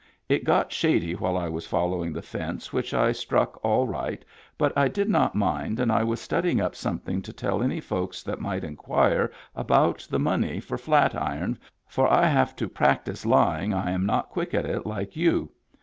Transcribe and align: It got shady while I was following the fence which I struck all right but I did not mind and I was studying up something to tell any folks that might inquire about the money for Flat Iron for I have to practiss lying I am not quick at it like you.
It 0.27 0.45
got 0.45 0.71
shady 0.71 1.13
while 1.13 1.37
I 1.37 1.47
was 1.47 1.67
following 1.67 2.11
the 2.11 2.23
fence 2.23 2.73
which 2.73 2.91
I 2.91 3.11
struck 3.11 3.63
all 3.63 3.85
right 3.87 4.25
but 4.57 4.75
I 4.75 4.87
did 4.87 5.07
not 5.07 5.35
mind 5.35 5.79
and 5.79 5.91
I 5.91 6.03
was 6.03 6.19
studying 6.19 6.59
up 6.59 6.73
something 6.75 7.21
to 7.21 7.31
tell 7.31 7.61
any 7.61 7.79
folks 7.79 8.23
that 8.23 8.41
might 8.41 8.63
inquire 8.63 9.31
about 9.55 10.07
the 10.09 10.17
money 10.17 10.59
for 10.59 10.79
Flat 10.79 11.13
Iron 11.13 11.59
for 11.85 12.11
I 12.11 12.25
have 12.25 12.55
to 12.55 12.67
practiss 12.67 13.27
lying 13.27 13.75
I 13.75 13.91
am 13.91 14.07
not 14.07 14.29
quick 14.31 14.55
at 14.55 14.65
it 14.65 14.87
like 14.87 15.15
you. 15.15 15.51